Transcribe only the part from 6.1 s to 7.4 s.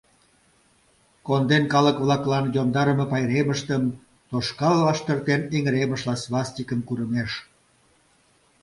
свастикым курымеш.